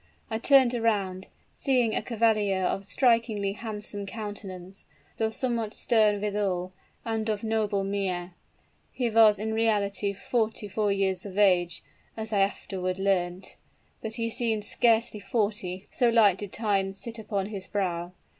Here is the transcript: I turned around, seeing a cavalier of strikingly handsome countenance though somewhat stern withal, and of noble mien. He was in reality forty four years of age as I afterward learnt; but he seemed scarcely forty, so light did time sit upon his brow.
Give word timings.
I 0.31 0.39
turned 0.39 0.73
around, 0.73 1.27
seeing 1.53 1.93
a 1.93 2.01
cavalier 2.01 2.63
of 2.63 2.85
strikingly 2.85 3.53
handsome 3.53 4.07
countenance 4.07 4.87
though 5.17 5.29
somewhat 5.29 5.75
stern 5.75 6.19
withal, 6.21 6.73
and 7.05 7.29
of 7.29 7.43
noble 7.43 7.83
mien. 7.83 8.31
He 8.91 9.11
was 9.11 9.37
in 9.37 9.53
reality 9.53 10.11
forty 10.11 10.67
four 10.67 10.91
years 10.91 11.23
of 11.23 11.37
age 11.37 11.83
as 12.17 12.33
I 12.33 12.39
afterward 12.39 12.97
learnt; 12.97 13.57
but 14.01 14.13
he 14.13 14.31
seemed 14.31 14.65
scarcely 14.65 15.19
forty, 15.19 15.85
so 15.91 16.09
light 16.09 16.39
did 16.39 16.51
time 16.51 16.93
sit 16.93 17.19
upon 17.19 17.45
his 17.45 17.67
brow. 17.67 18.11